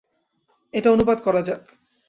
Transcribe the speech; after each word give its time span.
এটা 0.73 0.89
অনুবাদ 0.91 1.17
করা 1.23 1.41
যাক। 1.41 1.63